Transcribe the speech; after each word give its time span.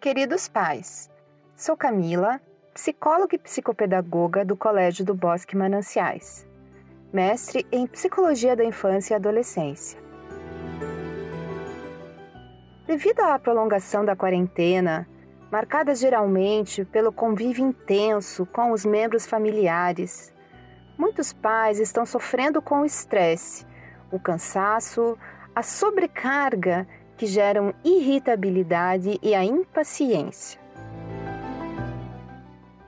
Queridos 0.00 0.48
pais, 0.48 1.10
sou 1.54 1.76
Camila, 1.76 2.40
psicóloga 2.72 3.36
e 3.36 3.38
psicopedagoga 3.38 4.46
do 4.46 4.56
Colégio 4.56 5.04
do 5.04 5.12
Bosque 5.12 5.54
Mananciais, 5.54 6.48
mestre 7.12 7.66
em 7.70 7.86
Psicologia 7.86 8.56
da 8.56 8.64
Infância 8.64 9.12
e 9.12 9.16
Adolescência. 9.16 10.00
Devido 12.86 13.20
à 13.20 13.38
prolongação 13.38 14.02
da 14.02 14.16
quarentena, 14.16 15.06
marcada 15.52 15.94
geralmente 15.94 16.82
pelo 16.82 17.12
convívio 17.12 17.66
intenso 17.66 18.46
com 18.46 18.72
os 18.72 18.86
membros 18.86 19.26
familiares, 19.26 20.32
muitos 20.96 21.30
pais 21.30 21.78
estão 21.78 22.06
sofrendo 22.06 22.62
com 22.62 22.80
o 22.80 22.86
estresse, 22.86 23.66
o 24.10 24.18
cansaço, 24.18 25.18
a 25.54 25.62
sobrecarga 25.62 26.88
que 27.20 27.26
geram 27.26 27.74
irritabilidade 27.84 29.20
e 29.22 29.34
a 29.34 29.44
impaciência. 29.44 30.58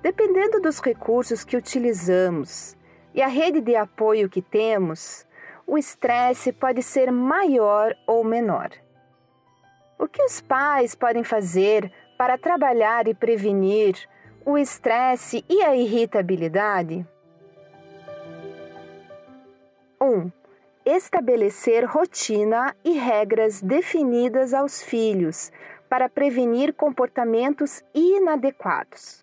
Dependendo 0.00 0.59
dos 0.59 0.80
recursos 0.80 1.45
que 1.45 1.54
utilizamos 1.54 2.74
e 3.14 3.20
a 3.20 3.26
rede 3.26 3.60
de 3.60 3.76
apoio 3.76 4.30
que 4.30 4.40
temos, 4.40 5.26
o 5.66 5.76
estresse 5.76 6.50
pode 6.50 6.82
ser 6.82 7.12
maior 7.12 7.95
ou 8.06 8.24
menor. 8.24 8.70
O 9.98 10.09
que 10.09 10.23
os 10.23 10.40
pais 10.40 10.95
podem 10.95 11.23
fazer 11.23 11.92
para 12.16 12.38
trabalhar 12.38 13.06
e 13.06 13.12
prevenir 13.12 13.96
o 14.46 14.56
estresse 14.56 15.45
e 15.46 15.62
a 15.62 15.76
irritabilidade? 15.76 17.06
1. 20.01 20.06
Um, 20.06 20.32
estabelecer 20.84 21.84
rotina 21.84 22.74
e 22.84 22.93
regras 22.93 23.60
definidas 23.60 24.52
aos 24.52 24.82
filhos 24.82 25.52
para 25.88 26.09
prevenir 26.09 26.74
comportamentos 26.74 27.82
inadequados. 27.95 29.23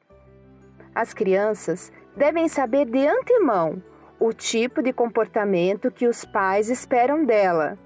As 0.94 1.14
crianças 1.14 1.92
devem 2.16 2.48
saber 2.48 2.86
de 2.86 3.08
antemão 3.08 3.82
o 4.20 4.34
tipo 4.34 4.82
de 4.82 4.92
comportamento 4.92 5.92
que 5.92 6.08
os 6.08 6.26
pais 6.26 6.70
esperam 6.70 7.24
dela 7.26 7.78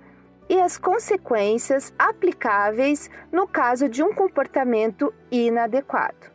e 0.49 0.59
as 0.59 0.77
consequências 0.77 1.93
aplicáveis 1.97 3.09
no 3.31 3.47
caso 3.47 3.87
de 3.87 4.03
um 4.03 4.13
comportamento 4.13 5.13
inadequado. 5.31 6.31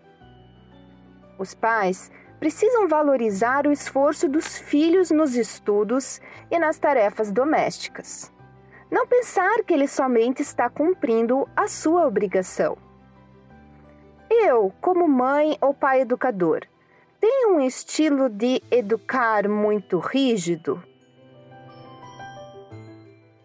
Os 1.39 1.55
pais 1.55 2.11
precisam 2.39 2.87
valorizar 2.87 3.67
o 3.67 3.73
esforço 3.73 4.29
dos 4.29 4.59
filhos 4.59 5.11
nos 5.11 5.35
estudos 5.37 6.21
e 6.51 6.59
nas 6.59 6.79
tarefas 6.79 7.33
domésticas. 7.33 8.33
Não 8.91 9.07
pensar 9.07 9.63
que 9.65 9.75
ele 9.75 9.87
somente 9.87 10.41
está 10.41 10.71
cumprindo 10.71 11.49
a 11.55 11.69
sua 11.69 12.07
obrigação. 12.07 12.79
Eu, 14.31 14.73
como 14.81 15.09
mãe 15.09 15.59
ou 15.61 15.75
pai 15.75 16.03
educador, 16.03 16.63
tenho 17.21 17.57
um 17.57 17.61
estilo 17.61 18.29
de 18.29 18.63
educar 18.71 19.49
muito 19.49 19.99
rígido? 19.99 20.83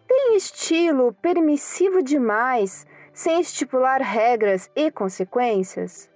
Tem 0.07 0.37
estilo 0.37 1.13
permissivo 1.13 2.03
demais, 2.03 2.85
sem 3.11 3.39
estipular 3.41 4.01
regras 4.01 4.69
e 4.75 4.91
consequências? 4.91 6.09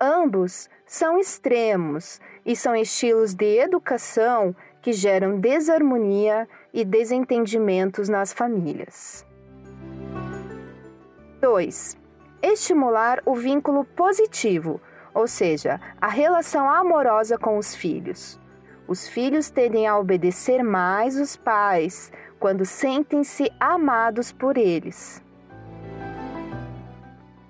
Ambos 0.00 0.70
são 0.90 1.20
extremos 1.20 2.20
e 2.44 2.56
são 2.56 2.74
estilos 2.74 3.32
de 3.32 3.60
educação 3.60 4.52
que 4.82 4.92
geram 4.92 5.38
desarmonia 5.38 6.48
e 6.74 6.84
desentendimentos 6.84 8.08
nas 8.08 8.32
famílias. 8.32 9.24
2. 11.40 11.96
Estimular 12.42 13.22
o 13.24 13.36
vínculo 13.36 13.84
positivo, 13.84 14.80
ou 15.14 15.28
seja, 15.28 15.80
a 16.00 16.08
relação 16.08 16.68
amorosa 16.68 17.38
com 17.38 17.56
os 17.56 17.72
filhos. 17.72 18.40
Os 18.88 19.06
filhos 19.06 19.48
tendem 19.48 19.86
a 19.86 19.96
obedecer 19.96 20.60
mais 20.60 21.16
os 21.16 21.36
pais 21.36 22.10
quando 22.40 22.64
sentem-se 22.64 23.48
amados 23.60 24.32
por 24.32 24.58
eles. 24.58 25.22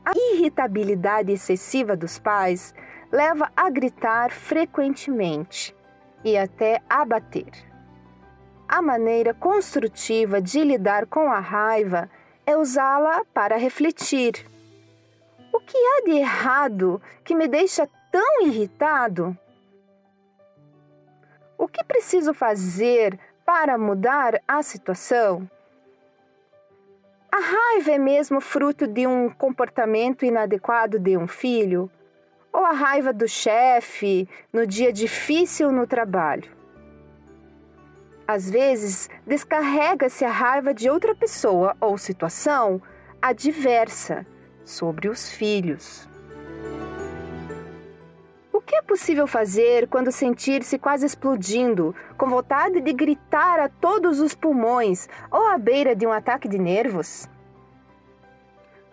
A 0.04 0.12
irritabilidade 0.34 1.32
excessiva 1.32 1.96
dos 1.96 2.18
pais 2.18 2.74
leva 3.10 3.50
a 3.56 3.68
gritar 3.68 4.30
frequentemente 4.30 5.74
e 6.24 6.36
até 6.36 6.80
a 6.88 7.04
bater. 7.04 7.50
A 8.68 8.80
maneira 8.80 9.34
construtiva 9.34 10.40
de 10.40 10.62
lidar 10.62 11.06
com 11.06 11.30
a 11.30 11.40
raiva 11.40 12.08
é 12.46 12.56
usá-la 12.56 13.24
para 13.34 13.56
refletir. 13.56 14.46
O 15.52 15.58
que 15.58 15.76
há 15.76 16.04
de 16.04 16.12
errado 16.12 17.02
que 17.24 17.34
me 17.34 17.48
deixa 17.48 17.88
tão 18.12 18.42
irritado? 18.42 19.36
O 21.58 21.66
que 21.66 21.82
preciso 21.84 22.32
fazer 22.32 23.18
para 23.44 23.76
mudar 23.76 24.40
a 24.46 24.62
situação? 24.62 25.50
A 27.32 27.38
raiva 27.38 27.90
é 27.92 27.98
mesmo 27.98 28.40
fruto 28.40 28.86
de 28.86 29.06
um 29.06 29.28
comportamento 29.28 30.24
inadequado 30.24 30.98
de 30.98 31.16
um 31.16 31.26
filho? 31.26 31.90
Ou 32.52 32.64
a 32.64 32.72
raiva 32.72 33.12
do 33.12 33.28
chefe 33.28 34.28
no 34.52 34.66
dia 34.66 34.92
difícil 34.92 35.70
no 35.70 35.86
trabalho. 35.86 36.50
Às 38.26 38.48
vezes, 38.48 39.10
descarrega-se 39.26 40.24
a 40.24 40.30
raiva 40.30 40.72
de 40.72 40.88
outra 40.88 41.14
pessoa 41.14 41.76
ou 41.80 41.98
situação 41.98 42.80
adversa 43.20 44.24
sobre 44.64 45.08
os 45.08 45.32
filhos. 45.32 46.08
O 48.52 48.60
que 48.60 48.76
é 48.76 48.82
possível 48.82 49.26
fazer 49.26 49.88
quando 49.88 50.12
sentir-se 50.12 50.78
quase 50.78 51.06
explodindo, 51.06 51.94
com 52.16 52.28
vontade 52.28 52.80
de 52.80 52.92
gritar 52.92 53.58
a 53.58 53.68
todos 53.68 54.20
os 54.20 54.34
pulmões 54.34 55.08
ou 55.30 55.46
à 55.48 55.58
beira 55.58 55.96
de 55.96 56.06
um 56.06 56.12
ataque 56.12 56.46
de 56.46 56.58
nervos? 56.58 57.28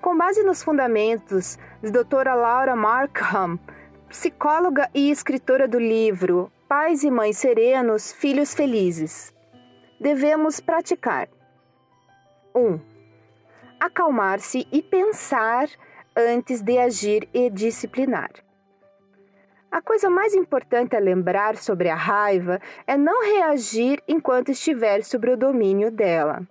Com 0.08 0.18
base 0.18 0.42
nos 0.42 0.64
fundamentos 0.64 1.60
de 1.84 1.92
doutora 1.92 2.34
Laura 2.34 2.78
Markham, 2.78 3.60
psicóloga 4.08 4.90
e 4.94 5.12
escritora 5.12 5.68
do 5.68 5.78
livro 5.78 6.50
Pais 6.66 7.04
e 7.04 7.12
Mães 7.12 7.38
Serenos, 7.40 8.14
Filhos 8.14 8.54
Felizes, 8.54 9.36
devemos 10.00 10.62
praticar 10.62 11.28
1. 12.56 12.60
Um, 12.62 12.80
acalmar-se 13.82 14.66
e 14.72 14.82
pensar 14.82 15.68
antes 16.16 16.62
de 16.62 16.78
agir 16.78 17.28
e 17.34 17.50
disciplinar. 17.50 18.32
A 19.70 19.82
coisa 19.82 20.10
mais 20.10 20.34
importante 20.34 20.96
a 20.96 21.00
lembrar 21.00 21.58
sobre 21.58 21.90
a 21.90 21.96
raiva 21.96 22.62
é 22.88 22.96
não 22.96 23.26
reagir 23.26 24.02
enquanto 24.08 24.52
estiver 24.52 25.04
sob 25.04 25.32
o 25.32 25.36
domínio 25.36 25.92
dela. 25.92 26.48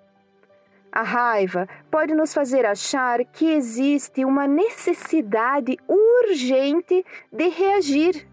A 0.97 1.03
raiva 1.03 1.69
pode 1.91 2.15
nos 2.15 2.33
fazer 2.33 2.65
achar 2.65 3.23
que 3.23 3.53
existe 3.53 4.25
uma 4.25 4.47
necessidade 4.47 5.77
urgente 5.87 7.05
de 7.31 7.49
reagir, 7.49 8.27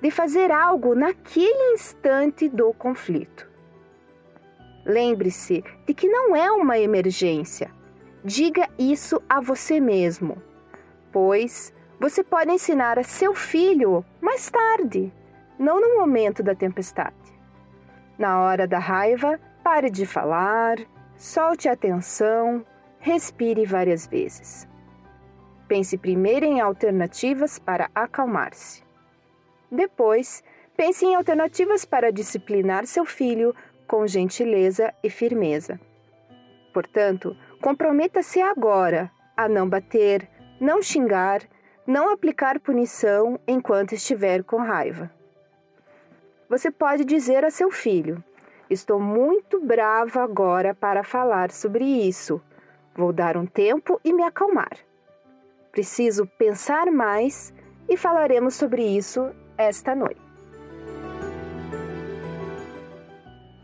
de 0.00 0.10
fazer 0.10 0.50
algo 0.50 0.94
naquele 0.94 1.74
instante 1.74 2.48
do 2.48 2.72
conflito. 2.72 3.46
Lembre-se 4.86 5.62
de 5.86 5.92
que 5.92 6.08
não 6.08 6.34
é 6.34 6.50
uma 6.50 6.78
emergência. 6.78 7.70
Diga 8.24 8.70
isso 8.78 9.20
a 9.28 9.38
você 9.42 9.78
mesmo, 9.78 10.40
pois 11.12 11.74
você 12.00 12.24
pode 12.24 12.52
ensinar 12.52 12.98
a 12.98 13.04
seu 13.04 13.34
filho 13.34 14.02
mais 14.18 14.48
tarde, 14.50 15.12
não 15.58 15.78
no 15.78 15.98
momento 15.98 16.42
da 16.42 16.54
tempestade. 16.54 17.38
Na 18.18 18.40
hora 18.40 18.66
da 18.66 18.78
raiva, 18.78 19.38
pare 19.62 19.90
de 19.90 20.06
falar, 20.06 20.78
Solte 21.16 21.68
a 21.68 21.72
atenção, 21.72 22.64
respire 22.98 23.64
várias 23.64 24.06
vezes. 24.06 24.68
Pense 25.66 25.96
primeiro 25.96 26.44
em 26.44 26.60
alternativas 26.60 27.58
para 27.58 27.90
acalmar-se. 27.94 28.82
Depois, 29.70 30.44
pense 30.76 31.06
em 31.06 31.14
alternativas 31.14 31.84
para 31.86 32.12
disciplinar 32.12 32.86
seu 32.86 33.06
filho 33.06 33.54
com 33.88 34.06
gentileza 34.06 34.92
e 35.02 35.08
firmeza. 35.08 35.80
Portanto, 36.72 37.34
comprometa-se 37.62 38.42
agora 38.42 39.10
a 39.34 39.48
não 39.48 39.66
bater, 39.68 40.28
não 40.60 40.82
xingar, 40.82 41.40
não 41.86 42.10
aplicar 42.10 42.60
punição 42.60 43.40
enquanto 43.46 43.94
estiver 43.94 44.44
com 44.44 44.58
raiva. 44.58 45.10
Você 46.48 46.70
pode 46.70 47.04
dizer 47.04 47.44
a 47.44 47.50
seu 47.50 47.70
filho: 47.70 48.22
Estou 48.68 48.98
muito 48.98 49.60
brava 49.60 50.22
agora 50.22 50.74
para 50.74 51.04
falar 51.04 51.52
sobre 51.52 51.84
isso. 51.84 52.42
Vou 52.94 53.12
dar 53.12 53.36
um 53.36 53.46
tempo 53.46 54.00
e 54.04 54.12
me 54.12 54.22
acalmar. 54.22 54.76
Preciso 55.70 56.26
pensar 56.38 56.90
mais 56.90 57.54
e 57.88 57.96
falaremos 57.96 58.54
sobre 58.54 58.82
isso 58.82 59.30
esta 59.56 59.94
noite. 59.94 60.20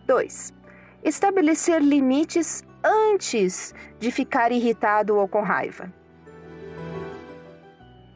2. 0.06 0.54
Estabelecer 1.02 1.82
limites 1.82 2.62
antes 2.84 3.74
de 3.98 4.10
ficar 4.10 4.52
irritado 4.52 5.16
ou 5.16 5.26
com 5.26 5.42
raiva. 5.42 5.92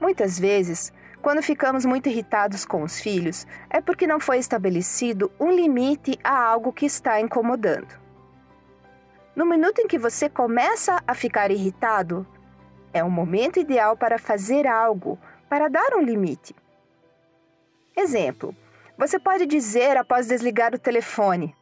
Muitas 0.01 0.39
vezes, 0.39 0.93
quando 1.27 1.43
ficamos 1.43 1.85
muito 1.85 2.09
irritados 2.09 2.65
com 2.65 2.85
os 2.85 3.01
filhos, 3.01 3.49
é 3.69 3.81
porque 3.81 4.07
não 4.07 4.21
foi 4.21 4.39
estabelecido 4.39 5.29
um 5.41 5.51
limite 5.51 6.17
a 6.23 6.41
algo 6.41 6.73
que 6.73 6.87
está 6.87 7.21
incomodando. 7.21 7.99
No 9.35 9.45
minuto 9.45 9.81
em 9.81 9.89
que 9.89 9.99
você 9.99 10.29
começa 10.29 11.03
a 11.05 11.15
ficar 11.17 11.51
irritado, 11.51 12.25
é 12.93 13.03
o 13.03 13.11
momento 13.11 13.59
ideal 13.59 13.97
para 13.97 14.21
fazer 14.21 14.69
algo, 14.69 15.19
para 15.49 15.67
dar 15.67 15.97
um 15.97 16.01
limite. 16.01 16.55
Exemplo: 17.97 18.55
você 18.97 19.19
pode 19.19 19.47
dizer 19.47 19.97
após 19.97 20.29
desligar 20.29 20.77
o 20.77 20.79
telefone: 20.79 21.57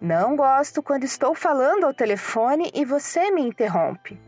Não 0.00 0.34
gosto 0.34 0.82
quando 0.82 1.04
estou 1.04 1.34
falando 1.34 1.84
ao 1.84 1.92
telefone 1.92 2.70
e 2.72 2.82
você 2.82 3.30
me 3.30 3.42
interrompe. 3.42 4.18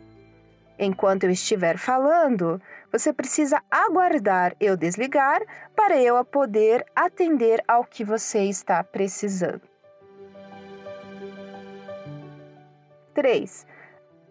Enquanto 0.78 1.24
eu 1.24 1.30
estiver 1.30 1.78
falando, 1.78 2.60
você 2.90 3.12
precisa 3.12 3.62
aguardar 3.70 4.56
eu 4.60 4.76
desligar 4.76 5.40
para 5.74 6.00
eu 6.00 6.22
poder 6.24 6.84
atender 6.94 7.62
ao 7.68 7.84
que 7.84 8.04
você 8.04 8.44
está 8.44 8.82
precisando. 8.82 9.62
3. 13.14 13.66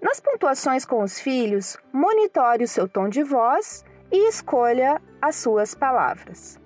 Nas 0.02 0.20
pontuações 0.20 0.84
com 0.84 1.02
os 1.02 1.18
filhos, 1.18 1.78
monitore 1.94 2.66
o 2.66 2.68
seu 2.68 2.90
tom 2.90 3.08
de 3.08 3.24
voz 3.24 3.86
e 4.12 4.28
escolha 4.28 5.02
as 5.22 5.38
suas 5.38 5.74
palavras. 5.74 6.60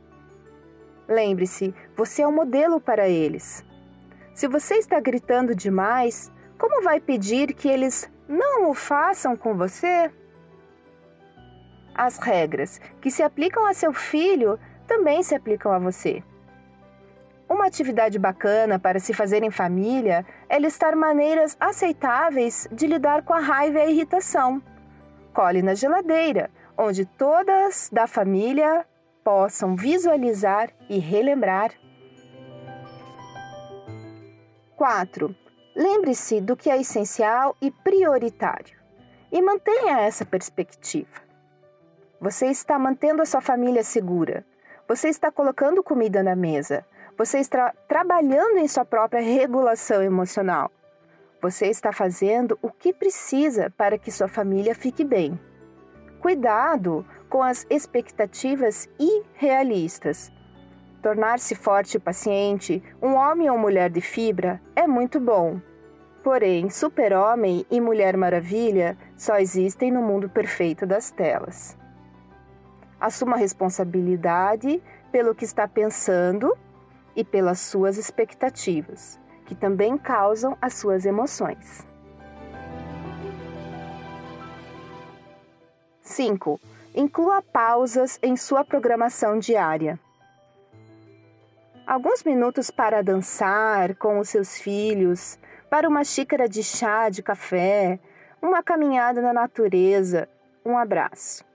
Lembre-se, 1.08 1.74
você 1.96 2.24
é 2.24 2.28
um 2.28 2.32
modelo 2.32 2.82
para 2.82 3.08
eles. 3.08 3.64
Se 4.34 4.48
você 4.48 4.76
está 4.76 5.00
gritando 5.00 5.56
demais, 5.56 6.32
como 6.58 6.84
vai 6.84 7.00
pedir 7.00 7.54
que 7.54 7.70
eles 7.70 8.10
não 8.28 8.70
o 8.70 8.74
façam 8.74 9.36
com 9.36 9.56
você? 9.56 10.12
As 11.96 12.18
regras 12.18 12.80
que 13.02 13.10
se 13.10 13.24
aplicam 13.24 13.66
a 13.66 13.74
seu 13.74 13.94
filho 13.94 14.60
também 14.86 15.24
se 15.24 15.34
aplicam 15.34 15.72
a 15.72 15.80
você. 15.80 16.24
Uma 17.50 17.66
atividade 17.66 18.20
bacana 18.20 18.78
para 18.78 19.00
se 19.00 19.14
fazer 19.14 19.42
em 19.42 19.50
família 19.50 20.26
é 20.50 20.60
listar 20.60 20.96
maneiras 20.96 21.56
aceitáveis 21.60 22.68
de 22.72 22.86
lidar 22.86 23.24
com 23.24 23.34
a 23.34 23.40
raiva 23.40 23.80
e 23.80 23.82
a 23.82 23.90
irritação. 23.90 24.62
Cole 25.34 25.62
na 25.62 25.74
geladeira, 25.74 26.52
onde 26.78 27.06
todas 27.06 27.90
da 27.92 28.06
família 28.06 28.86
possam 29.24 29.76
visualizar 29.76 30.70
e 30.90 31.00
relembrar. 31.00 31.72
4. 34.76 35.47
Lembre-se 35.78 36.42
do 36.42 36.58
que 36.58 36.72
é 36.72 36.82
essencial 36.82 37.56
e 37.62 37.70
prioritário 37.70 38.76
e 39.32 39.40
mantenha 39.40 40.00
essa 40.00 40.26
perspectiva. 40.26 41.22
Você 42.20 42.48
está 42.48 42.80
mantendo 42.80 43.22
a 43.22 43.28
sua 43.28 43.42
família 43.42 43.84
segura. 43.84 44.44
Você 44.88 45.08
está 45.08 45.32
colocando 45.32 45.84
comida 45.84 46.24
na 46.24 46.36
mesa. 46.36 46.84
Você 47.16 47.38
está 47.38 47.76
trabalhando 47.88 48.58
em 48.58 48.68
sua 48.68 48.86
própria 48.86 49.22
regulação 49.22 50.02
emocional. 50.02 50.72
Você 51.44 51.68
está 51.68 51.94
fazendo 51.94 52.58
o 52.60 52.72
que 52.72 52.92
precisa 52.92 53.70
para 53.78 54.00
que 54.00 54.12
sua 54.12 54.28
família 54.28 54.74
fique 54.74 55.04
bem. 55.04 55.40
Cuidado 56.20 57.06
com 57.30 57.44
as 57.44 57.68
expectativas 57.70 58.90
irrealistas. 58.98 60.32
Tornar-se 61.02 61.56
forte 61.56 61.98
e 61.98 62.00
paciente, 62.00 62.84
um 63.02 63.14
homem 63.16 63.50
ou 63.50 63.58
mulher 63.58 63.90
de 63.90 64.02
fibra, 64.02 64.62
é 64.76 64.88
muito 64.88 65.20
bom. 65.20 65.62
Porém, 66.24 66.70
super-homem 66.70 67.66
e 67.70 67.80
mulher 67.80 68.18
maravilha 68.18 68.98
só 69.16 69.38
existem 69.38 69.92
no 69.92 70.02
mundo 70.02 70.28
perfeito 70.28 70.86
das 70.86 71.12
telas. 71.12 71.78
Assuma 73.00 73.38
responsabilidade 73.38 74.82
pelo 75.12 75.36
que 75.36 75.46
está 75.46 75.68
pensando 75.68 76.58
e 77.16 77.24
pelas 77.24 77.60
suas 77.60 77.98
expectativas, 77.98 79.20
que 79.46 79.56
também 79.56 79.98
causam 79.98 80.58
as 80.62 80.74
suas 80.74 81.06
emoções. 81.06 81.88
5. 86.02 86.60
Inclua 86.96 87.42
pausas 87.42 88.18
em 88.24 88.36
sua 88.36 88.66
programação 88.66 89.38
diária. 89.38 90.00
Alguns 91.88 92.22
minutos 92.22 92.70
para 92.70 93.02
dançar 93.02 93.96
com 93.96 94.20
os 94.20 94.28
seus 94.28 94.58
filhos, 94.58 95.40
para 95.70 95.88
uma 95.88 96.04
xícara 96.04 96.46
de 96.46 96.62
chá, 96.62 97.08
de 97.08 97.24
café, 97.24 97.98
uma 98.42 98.62
caminhada 98.62 99.22
na 99.22 99.32
natureza, 99.32 100.28
um 100.66 100.78
abraço. 100.78 101.46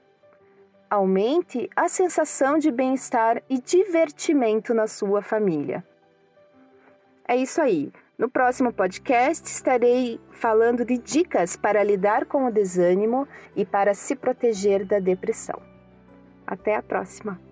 Aumente 0.89 1.69
a 1.77 1.87
sensação 1.87 2.57
de 2.57 2.71
bem-estar 2.71 3.43
e 3.47 3.61
divertimento 3.61 4.73
na 4.73 4.87
sua 4.87 5.21
família. 5.21 5.85
É 7.29 7.37
isso 7.37 7.61
aí. 7.61 7.93
No 8.17 8.31
próximo 8.31 8.73
podcast 8.73 9.47
estarei 9.47 10.19
falando 10.31 10.83
de 10.83 10.97
dicas 10.97 11.57
para 11.59 11.85
lidar 11.85 12.25
com 12.25 12.47
o 12.47 12.51
desânimo 12.51 13.29
e 13.55 13.67
para 13.67 13.93
se 13.93 14.17
proteger 14.17 14.87
da 14.87 14.99
depressão. 14.99 15.61
Até 16.47 16.75
a 16.75 16.83
próxima! 16.83 17.52